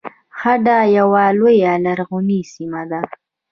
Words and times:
هډه 0.41 0.77
یوه 0.97 1.23
لویه 1.39 1.73
لرغونې 1.85 2.39
سیمه 2.53 2.81
ده 2.91 3.01